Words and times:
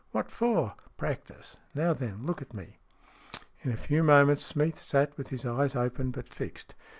"What 0.11 0.31
for?"" 0.31 0.73
Practice. 0.97 1.57
Now 1.75 1.93
then, 1.93 2.23
look 2.23 2.41
at 2.41 2.55
me." 2.55 2.79
In 3.61 3.71
a 3.71 3.77
few 3.77 4.01
moments 4.01 4.43
Smeath 4.43 4.79
sat 4.79 5.15
with 5.15 5.27
his 5.29 5.45
eyes 5.45 5.75
open, 5.75 6.09
but 6.09 6.27
fixed. 6.27 6.73